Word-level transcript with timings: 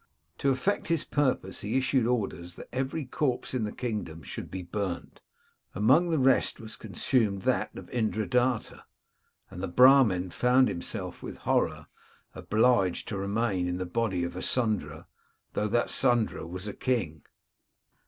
To 0.39 0.49
effect 0.49 0.87
his 0.87 1.03
purpose, 1.03 1.61
he 1.61 1.77
issued 1.77 2.07
orders 2.07 2.55
that 2.55 2.69
every 2.73 3.05
corpse 3.05 3.53
in 3.53 3.65
the 3.65 3.71
kingdom 3.71 4.23
should 4.23 4.49
be 4.49 4.63
burnt. 4.63 5.21
Amongst 5.75 6.09
the 6.09 6.17
rest 6.17 6.59
was 6.59 6.75
consumed 6.75 7.43
that 7.43 7.77
of 7.77 7.87
Indradatta, 7.91 8.85
and 9.51 9.61
the 9.61 9.67
Brahmin 9.67 10.31
found 10.31 10.69
himself, 10.69 11.21
with 11.21 11.37
horror, 11.37 11.85
obliged 12.33 13.07
to 13.09 13.17
remain 13.19 13.67
in 13.67 13.77
the 13.77 13.85
body 13.85 14.23
of 14.23 14.35
a 14.35 14.41
Sudra, 14.41 15.05
though 15.53 15.67
that 15.67 15.91
Sudra 15.91 16.47
was 16.47 16.67
a 16.67 16.73
king. 16.73 17.21